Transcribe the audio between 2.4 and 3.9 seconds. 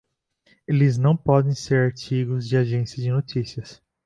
de agências de notícias.